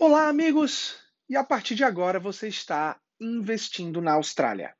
[0.00, 0.94] Olá, amigos!
[1.28, 4.72] E a partir de agora você está investindo na Austrália.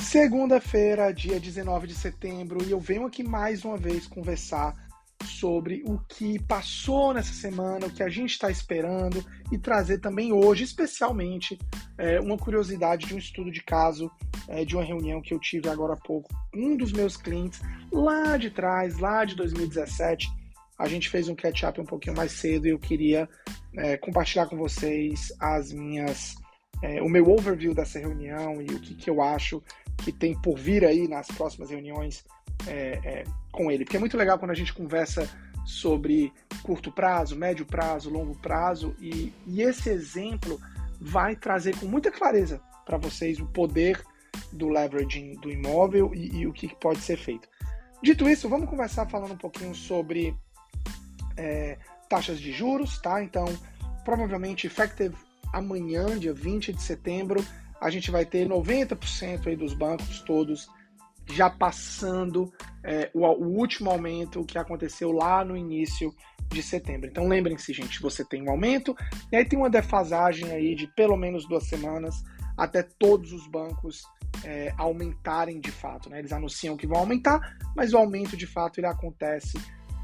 [0.00, 4.76] Segunda-feira, dia 19 de setembro, e eu venho aqui mais uma vez conversar
[5.24, 9.20] sobre o que passou nessa semana, o que a gente está esperando
[9.50, 11.58] e trazer também hoje, especialmente,
[11.98, 14.08] é, uma curiosidade de um estudo de caso
[14.48, 16.30] é, de uma reunião que eu tive agora há pouco.
[16.54, 20.28] Um dos meus clientes, lá de trás, lá de 2017,
[20.78, 23.28] a gente fez um catch-up um pouquinho mais cedo e eu queria
[23.76, 26.34] é, compartilhar com vocês as minhas,
[26.82, 29.62] é, o meu overview dessa reunião e o que, que eu acho
[29.98, 32.24] que tem por vir aí nas próximas reuniões
[32.66, 33.84] é, é, com ele.
[33.84, 35.28] Porque é muito legal quando a gente conversa
[35.64, 40.60] sobre curto prazo, médio prazo, longo prazo, e, e esse exemplo
[41.00, 44.02] vai trazer com muita clareza para vocês o poder
[44.52, 47.48] do leveraging do imóvel e, e, o que pode ser feito.
[48.02, 50.36] Dito isso, vamos conversar falando um pouquinho sobre
[51.36, 53.22] é, taxas de juros, tá?
[53.22, 53.46] Então,
[54.04, 55.14] provavelmente, effective
[55.52, 57.44] amanhã, dia 20 de setembro,
[57.80, 60.68] a gente vai ter 90% aí dos bancos todos
[61.26, 66.14] já passando é, o, o, último aumento que aconteceu lá no início
[66.48, 67.08] de setembro.
[67.08, 68.96] Então lembrem-se, gente, você tem um aumento
[69.30, 72.22] e aí tem uma defasagem aí de pelo menos duas semanas
[72.56, 74.02] até todos os bancos
[74.44, 76.10] é, aumentarem de fato.
[76.10, 76.18] Né?
[76.18, 79.58] Eles anunciam que vão aumentar, mas o aumento de fato ele acontece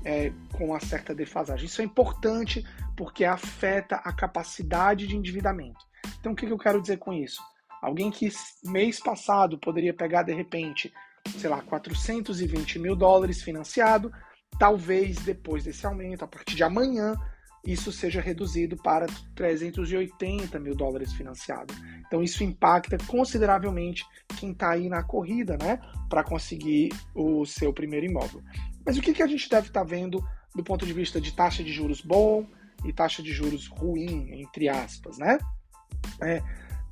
[0.05, 1.67] é, com uma certa defasagem.
[1.67, 2.65] Isso é importante
[2.97, 5.87] porque afeta a capacidade de endividamento.
[6.21, 7.43] Então o que, que eu quero dizer com isso?
[7.83, 8.29] Alguém que
[8.65, 10.93] mês passado poderia pegar de repente
[11.37, 14.13] sei lá, 420 mil dólares financiado.
[14.59, 17.15] Talvez depois desse aumento, a partir de amanhã,
[17.67, 21.75] isso seja reduzido para 380 mil dólares financiado.
[22.07, 24.05] Então isso impacta consideravelmente
[24.39, 28.43] quem está aí na corrida, né, para conseguir o seu primeiro imóvel.
[28.85, 30.23] Mas o que, que a gente deve estar tá vendo
[30.55, 32.47] do ponto de vista de taxa de juros bom
[32.85, 35.39] e taxa de juros ruim, entre aspas, né?
[36.23, 36.43] É,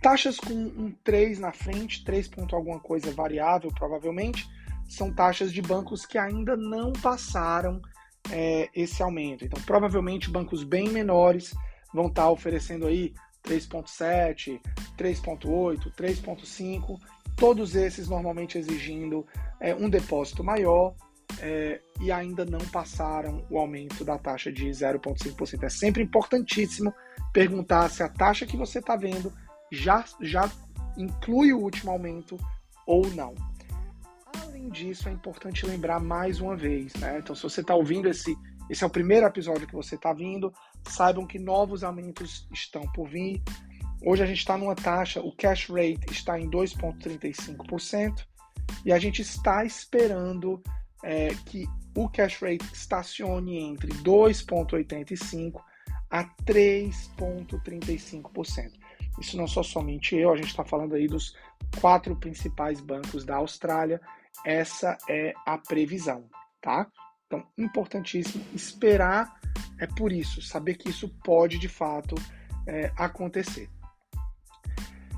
[0.01, 4.49] Taxas com um 3 na frente, 3 ponto alguma coisa variável, provavelmente,
[4.89, 7.81] são taxas de bancos que ainda não passaram
[8.31, 9.45] é, esse aumento.
[9.45, 11.55] Então, provavelmente, bancos bem menores
[11.93, 13.15] vão estar oferecendo aí
[13.45, 14.61] 3.7,
[14.99, 17.01] 3.8, 3.5,
[17.37, 19.27] todos esses normalmente exigindo
[19.61, 20.95] é, um depósito maior
[21.41, 25.63] é, e ainda não passaram o aumento da taxa de 0,5%.
[25.63, 26.93] É sempre importantíssimo
[27.33, 29.33] perguntar se a taxa que você está vendo
[29.71, 30.51] já, já
[30.97, 32.39] inclui o último aumento
[32.87, 33.35] ou não.
[34.67, 37.21] Além disso, é importante lembrar mais uma vez, né?
[37.21, 38.37] Então, se você está ouvindo esse,
[38.69, 40.53] esse é o primeiro episódio que você está vindo,
[40.89, 43.41] saibam que novos aumentos estão por vir.
[44.05, 48.27] Hoje a gente está numa taxa, o cash rate está em 2,35%
[48.85, 50.61] e a gente está esperando
[51.05, 51.65] é, que
[51.97, 55.61] o cash rate estacione entre 2,85%
[56.11, 58.73] a 3,35%.
[59.21, 61.37] Isso não sou somente eu, a gente está falando aí dos
[61.81, 64.01] quatro principais bancos da Austrália.
[64.45, 66.29] Essa é a previsão,
[66.61, 66.87] tá?
[67.27, 69.41] Então, importantíssimo esperar
[69.79, 72.15] é por isso, saber que isso pode de fato
[72.67, 73.69] é, acontecer.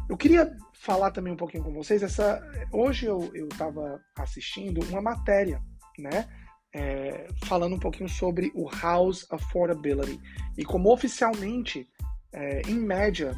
[0.08, 2.02] Eu queria falar também um pouquinho com vocês.
[2.02, 2.40] Essa,
[2.72, 5.60] hoje eu estava assistindo uma matéria,
[5.98, 6.28] né?
[6.74, 10.20] É, falando um pouquinho sobre o house affordability
[10.56, 11.88] e como oficialmente,
[12.30, 13.34] é, em média,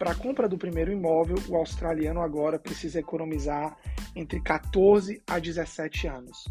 [0.00, 3.76] para a compra do primeiro imóvel, o australiano agora precisa economizar
[4.16, 6.48] entre 14 a 17 anos.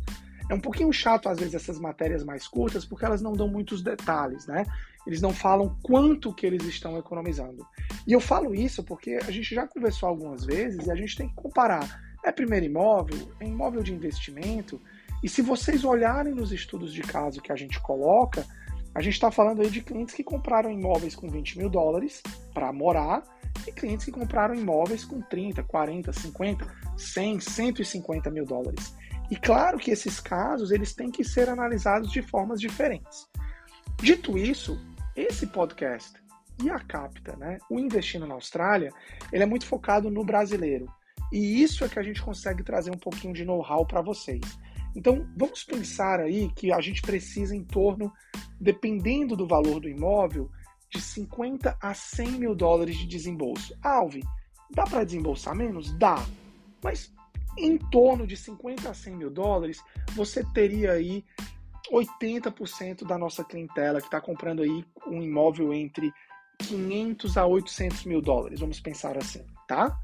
[0.47, 3.81] É um pouquinho chato, às vezes, essas matérias mais curtas, porque elas não dão muitos
[3.81, 4.67] detalhes, né?
[5.05, 7.65] Eles não falam quanto que eles estão economizando.
[8.05, 11.27] E eu falo isso porque a gente já conversou algumas vezes e a gente tem
[11.27, 12.03] que comparar.
[12.23, 13.31] É primeiro imóvel?
[13.39, 14.79] É imóvel de investimento?
[15.23, 18.45] E se vocês olharem nos estudos de caso que a gente coloca,
[18.93, 22.21] a gente está falando aí de clientes que compraram imóveis com 20 mil dólares
[22.53, 23.23] para morar
[23.67, 26.67] e clientes que compraram imóveis com 30, 40, 50,
[26.97, 28.95] 100, 150 mil dólares.
[29.29, 33.27] E claro que esses casos eles têm que ser analisados de formas diferentes.
[34.01, 34.79] Dito isso,
[35.15, 36.13] esse podcast
[36.63, 38.91] e a Capta, né, o Investindo na Austrália,
[39.31, 40.87] ele é muito focado no brasileiro.
[41.31, 44.41] E isso é que a gente consegue trazer um pouquinho de know-how para vocês.
[44.95, 48.11] Então, vamos pensar aí que a gente precisa em torno,
[48.59, 50.49] dependendo do valor do imóvel,
[50.89, 53.75] de 50 a 100 mil dólares de desembolso.
[53.81, 54.23] Alve,
[54.71, 55.91] dá para desembolsar menos?
[55.97, 56.25] Dá.
[56.83, 57.13] Mas
[57.57, 59.83] em torno de 50 a 100 mil dólares,
[60.15, 61.23] você teria aí
[61.91, 66.11] 80% da nossa clientela que está comprando aí um imóvel entre
[66.59, 69.97] 500 a 800 mil dólares, vamos pensar assim, tá?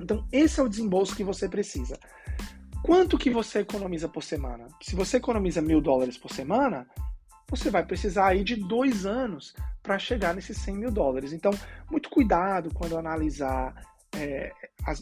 [0.00, 1.98] Então, esse é o desembolso que você precisa.
[2.82, 4.68] Quanto que você economiza por semana?
[4.80, 6.86] Se você economiza mil dólares por semana,
[7.48, 11.32] você vai precisar aí de dois anos para chegar nesses 100 mil dólares.
[11.32, 11.52] Então,
[11.90, 13.74] muito cuidado quando analisar
[14.14, 14.52] é,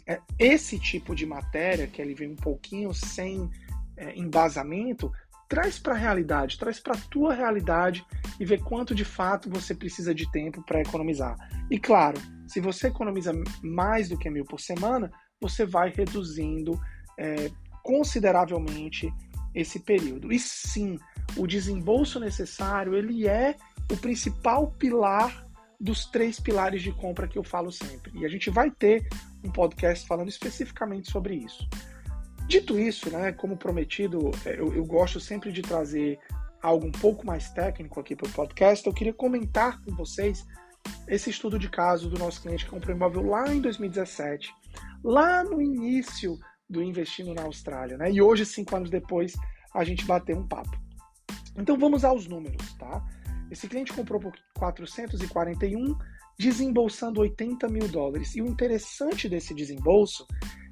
[0.07, 3.51] é, esse tipo de matéria, que ele vem um pouquinho sem
[3.97, 5.11] é, embasamento,
[5.49, 8.05] traz para a realidade, traz para a tua realidade
[8.41, 11.37] e vê quanto de fato você precisa de tempo para economizar.
[11.71, 13.33] E claro, se você economiza
[13.63, 16.79] mais do que mil por semana, você vai reduzindo
[17.19, 17.51] é,
[17.83, 19.13] consideravelmente
[19.55, 20.33] esse período.
[20.33, 20.99] E sim,
[21.37, 23.57] o desembolso necessário ele é
[23.91, 25.45] o principal pilar
[25.81, 28.13] dos três pilares de compra que eu falo sempre.
[28.15, 29.07] E a gente vai ter
[29.43, 31.69] um podcast falando especificamente sobre isso.
[32.47, 36.19] Dito isso, né, como prometido, é, eu, eu gosto sempre de trazer
[36.63, 38.87] algo um pouco mais técnico aqui para o podcast.
[38.87, 40.47] Eu queria comentar com vocês
[41.09, 44.53] esse estudo de caso do nosso cliente que comprou imóvel lá em 2017,
[45.03, 46.39] lá no início
[46.69, 48.11] do investindo na Austrália, né?
[48.11, 49.35] E hoje, cinco anos depois,
[49.75, 50.84] a gente bateu um papo.
[51.57, 53.05] Então vamos aos números, tá?
[53.51, 55.97] Esse cliente comprou por 441,
[56.39, 58.35] desembolsando 80 mil dólares.
[58.35, 60.27] E o interessante desse desembolso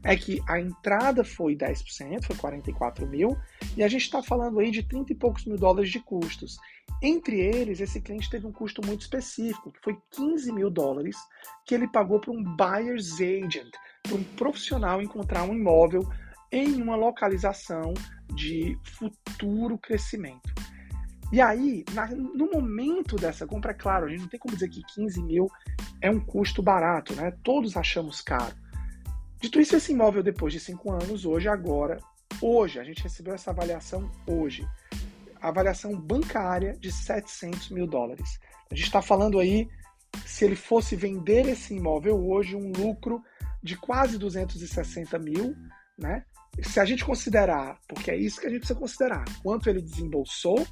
[0.05, 3.37] é que a entrada foi 10%, foi 44 mil,
[3.77, 6.57] e a gente está falando aí de 30 e poucos mil dólares de custos.
[7.01, 11.17] Entre eles, esse cliente teve um custo muito específico, que foi 15 mil dólares,
[11.65, 13.71] que ele pagou para um buyer's agent,
[14.03, 16.03] para um profissional encontrar um imóvel
[16.51, 17.95] em uma localização
[18.35, 20.53] de futuro crescimento.
[21.33, 24.69] E aí, na, no momento dessa compra, é claro, a gente não tem como dizer
[24.69, 25.51] que 15 mil
[26.03, 27.33] é um custo barato, né?
[27.43, 28.55] Todos achamos caro.
[29.41, 31.97] Dito isso, esse imóvel, depois de cinco anos, hoje, agora,
[32.41, 34.69] hoje, a gente recebeu essa avaliação hoje.
[35.41, 38.39] Avaliação bancária de 700 mil dólares.
[38.71, 39.71] A gente está falando aí,
[40.27, 43.23] se ele fosse vender esse imóvel hoje, um lucro
[43.63, 45.57] de quase 260 mil,
[45.99, 46.27] né?
[46.63, 50.63] Se a gente considerar, porque é isso que a gente precisa considerar, quanto ele desembolsou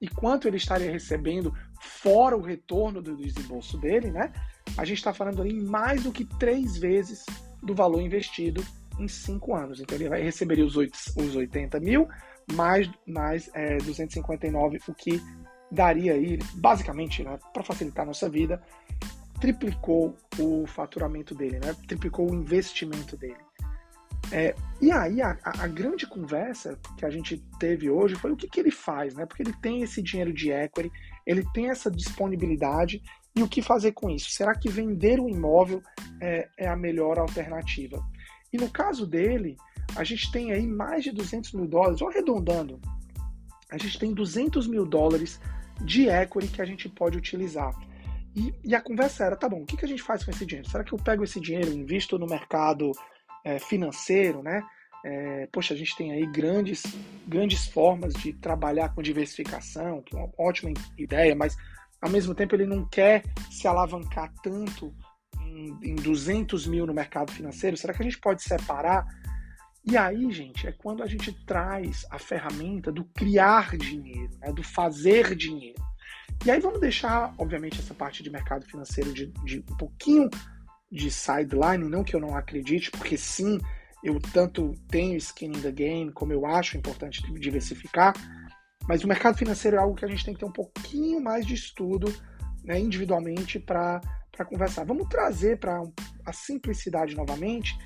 [0.00, 4.32] e quanto ele estaria recebendo fora o retorno do desembolso dele, né?
[4.76, 7.26] A gente está falando ali mais do que três vezes
[7.62, 8.64] do valor investido
[8.98, 9.80] em cinco anos.
[9.80, 12.08] Então ele vai receber os, os 80 mil
[12.52, 15.20] mais, mais é, 259, o que
[15.70, 18.60] daria aí, basicamente, né, para facilitar a nossa vida,
[19.40, 21.74] triplicou o faturamento dele, né?
[21.86, 23.38] Triplicou o investimento dele.
[24.32, 28.48] É, e aí a, a, grande conversa que a gente teve hoje foi o que,
[28.48, 29.26] que ele faz, né?
[29.26, 30.90] Porque ele tem esse dinheiro de equity,
[31.26, 33.02] ele tem essa disponibilidade
[33.34, 34.30] e o que fazer com isso?
[34.30, 35.82] Será que vender o imóvel
[36.20, 38.00] é, é a melhor alternativa?
[38.52, 39.56] E no caso dele,
[39.96, 42.80] a gente tem aí mais de 200 mil dólares, ou arredondando,
[43.70, 45.40] a gente tem 200 mil dólares
[45.84, 47.72] de equity que a gente pode utilizar.
[48.34, 50.46] E, e, a conversa era, tá bom, o que, que a gente faz com esse
[50.46, 50.68] dinheiro?
[50.68, 52.92] Será que eu pego esse dinheiro invisto no mercado
[53.44, 54.62] é, financeiro, né?
[55.04, 56.82] É, poxa, a gente tem aí grandes,
[57.26, 61.56] grandes formas de trabalhar com diversificação, que é uma ótima ideia, mas
[62.02, 64.94] ao mesmo tempo ele não quer se alavancar tanto
[65.40, 67.76] em, em 200 mil no mercado financeiro.
[67.76, 69.06] Será que a gente pode separar?
[69.84, 74.62] E aí, gente, é quando a gente traz a ferramenta do criar dinheiro, né, do
[74.62, 75.82] fazer dinheiro.
[76.44, 80.28] E aí vamos deixar, obviamente, essa parte de mercado financeiro de, de um pouquinho
[80.90, 83.58] de sideline, não que eu não acredite, porque sim,
[84.02, 88.14] eu tanto tenho skin in the game, como eu acho importante diversificar,
[88.88, 91.46] mas o mercado financeiro é algo que a gente tem que ter um pouquinho mais
[91.46, 92.12] de estudo
[92.64, 94.00] né, individualmente para
[94.48, 94.84] conversar.
[94.84, 95.82] Vamos trazer para
[96.24, 97.78] a simplicidade novamente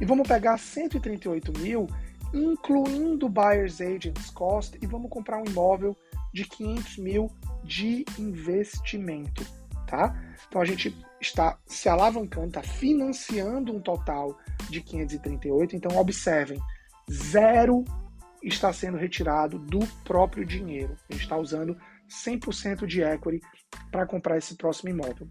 [0.00, 1.86] e vamos pegar 138 mil,
[2.32, 5.96] incluindo Buyer's Agents Cost, e vamos comprar um imóvel
[6.32, 7.30] de 500 mil
[7.64, 9.44] de investimento,
[9.86, 10.14] tá?
[10.48, 14.38] Então a gente está se alavancando, está financiando um total
[14.68, 15.76] de 538.
[15.76, 16.60] Então, observem,
[17.10, 17.84] zero
[18.42, 20.96] está sendo retirado do próprio dinheiro.
[21.08, 21.76] A gente está usando
[22.08, 23.40] 100% de equity
[23.90, 25.28] para comprar esse próximo imóvel.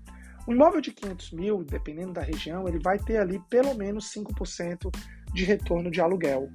[0.47, 4.95] Um imóvel de 500 mil, dependendo da região, ele vai ter ali pelo menos 5%
[5.33, 6.49] de retorno de aluguel.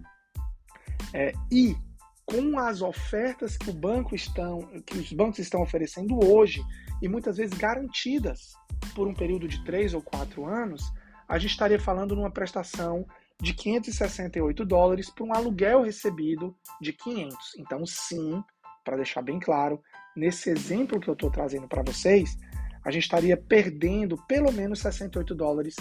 [1.12, 1.76] É, e
[2.24, 6.62] com as ofertas que, o banco estão, que os bancos estão oferecendo hoje,
[7.00, 8.54] e muitas vezes garantidas
[8.94, 10.82] por um período de 3 ou 4 anos,
[11.28, 13.06] a gente estaria falando numa prestação
[13.40, 17.56] de 568 dólares por um aluguel recebido de 500.
[17.58, 18.42] Então, sim,
[18.84, 19.80] para deixar bem claro,
[20.14, 22.36] nesse exemplo que eu estou trazendo para vocês,
[22.84, 25.76] a gente estaria perdendo pelo menos 68 dólares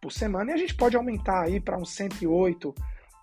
[0.00, 2.74] por semana e a gente pode aumentar aí para uns 108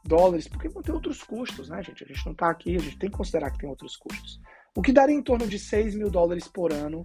[0.03, 2.03] dólares, porque vão ter outros custos, né, gente?
[2.03, 4.39] A gente não está aqui, a gente tem que considerar que tem outros custos.
[4.75, 7.03] O que daria em torno de 6 mil dólares por ano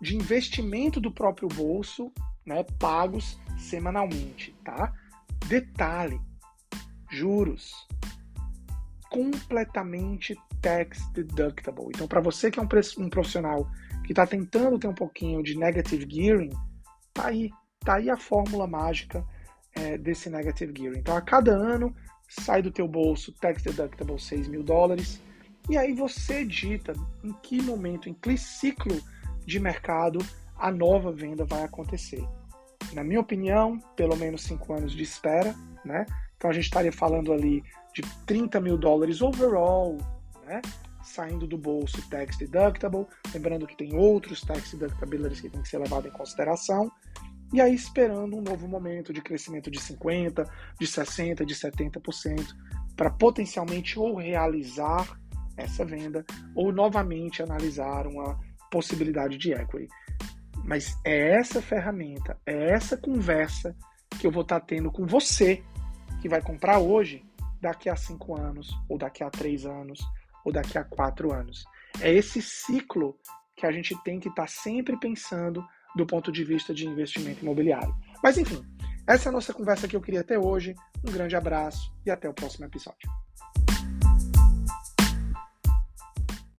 [0.00, 2.12] de investimento do próprio bolso,
[2.46, 4.92] né, pagos semanalmente, tá?
[5.46, 6.20] Detalhe,
[7.10, 7.72] juros.
[9.10, 11.86] completamente tax deductible.
[11.88, 13.66] Então, para você que é um, um profissional
[14.04, 16.50] que está tentando ter um pouquinho de negative gearing,
[17.14, 17.50] tá aí,
[17.80, 19.24] tá aí a fórmula mágica
[19.74, 20.98] é, desse negative gearing.
[20.98, 21.94] Então, a cada ano
[22.28, 25.22] sai do teu bolso tax deductible 6 mil dólares
[25.68, 29.00] e aí você dita em que momento, em que ciclo
[29.48, 30.18] de mercado
[30.58, 32.22] a nova venda vai acontecer.
[32.92, 36.04] Na minha opinião, pelo menos 5 anos de espera, né?
[36.36, 37.64] Então a gente estaria falando ali
[37.94, 39.96] de 30 mil dólares overall,
[40.44, 40.60] né?
[41.02, 45.78] Saindo do bolso tax deductible, lembrando que tem outros tax deductibilities que tem que ser
[45.78, 46.92] levado em consideração,
[47.52, 50.46] e aí esperando um novo momento de crescimento de 50%,
[50.78, 52.46] de 60%, de 70%,
[52.94, 55.18] para potencialmente ou realizar
[55.56, 56.24] essa venda
[56.54, 58.38] ou novamente analisar uma
[58.70, 59.88] possibilidade de equity.
[60.64, 63.74] Mas é essa ferramenta, é essa conversa
[64.20, 65.62] que eu vou estar tendo com você
[66.20, 67.24] que vai comprar hoje,
[67.60, 70.00] daqui a cinco anos, ou daqui a três anos,
[70.44, 71.64] ou daqui a quatro anos.
[72.00, 73.18] É esse ciclo
[73.56, 75.64] que a gente tem que estar sempre pensando
[75.96, 77.94] do ponto de vista de investimento imobiliário.
[78.22, 78.62] Mas enfim,
[79.06, 80.74] essa é a nossa conversa que eu queria ter hoje.
[81.06, 83.08] Um grande abraço e até o próximo episódio.